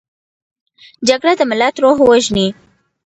[1.07, 2.47] جګړه د ملت روح وژني